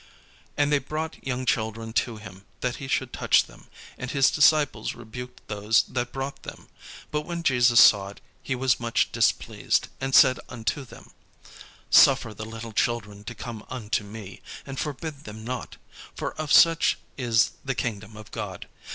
And 0.57 0.71
they 0.71 0.79
brought 0.79 1.23
young 1.23 1.45
children 1.45 1.93
to 1.93 2.17
him, 2.17 2.43
that 2.61 2.77
he 2.77 2.87
should 2.87 3.13
touch 3.13 3.43
them: 3.45 3.67
and 3.99 4.09
his 4.09 4.31
disciples 4.31 4.95
rebuked 4.95 5.47
those 5.47 5.83
that 5.83 6.11
brought 6.11 6.41
them. 6.41 6.69
But 7.11 7.21
when 7.21 7.43
Jesus 7.43 7.79
saw 7.79 8.07
it, 8.09 8.19
he 8.41 8.55
was 8.55 8.79
much 8.79 9.11
displeased, 9.11 9.89
and 10.01 10.15
said 10.15 10.39
unto 10.49 10.85
them: 10.85 11.11
"Suffer 11.91 12.33
the 12.33 12.45
little 12.45 12.73
children 12.73 13.23
to 13.25 13.35
come 13.35 13.63
unto 13.69 14.03
me, 14.03 14.41
and 14.65 14.79
forbid 14.79 15.25
them 15.25 15.43
not: 15.43 15.77
for 16.15 16.33
of 16.33 16.51
such 16.51 16.97
is 17.15 17.51
the 17.63 17.75
kingdom 17.75 18.17
of 18.17 18.31
God. 18.31 18.65